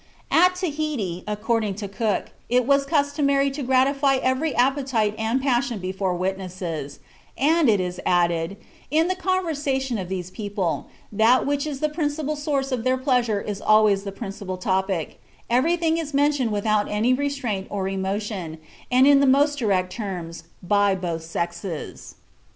At 0.31 0.55
Tahiti, 0.55 1.23
according 1.27 1.75
to 1.75 1.87
Cook, 1.87 2.31
it 2.49 2.65
was 2.65 2.87
customary 2.87 3.51
to 3.51 3.61
"gratify 3.61 4.15
every 4.15 4.55
appetite 4.55 5.13
and 5.15 5.39
passion 5.39 5.77
before 5.77 6.15
witnesses," 6.15 6.97
and 7.37 7.69
it 7.69 7.79
is 7.79 8.01
added, 8.03 8.57
"in 8.89 9.09
the 9.09 9.15
conversation 9.15 9.99
of 9.99 10.09
these 10.09 10.31
people, 10.31 10.87
that 11.11 11.45
which 11.45 11.67
is 11.67 11.81
the 11.81 11.87
principal 11.89 12.35
source 12.35 12.71
of 12.71 12.83
their 12.83 12.97
pleasure 12.97 13.41
is 13.41 13.61
always 13.61 14.01
the 14.03 14.11
principal 14.11 14.57
topic; 14.57 15.21
everything 15.51 15.99
is 15.99 16.15
mentioned 16.15 16.51
without 16.51 16.89
any 16.89 17.13
restraint 17.13 17.67
or 17.69 17.87
emotion, 17.87 18.57
and 18.89 19.05
in 19.05 19.19
the 19.19 19.27
most 19.27 19.59
direct 19.59 19.93
terms, 19.93 20.45
by 20.63 20.95
both 20.95 21.21
sexes." 21.21 21.27
(Hawkesworth, 21.29 21.73
op. 21.73 21.83
cit., 21.83 21.85
vol 21.85 21.89
ii, 21.89 21.89
p. 21.89 22.17
45.) 22.17 22.17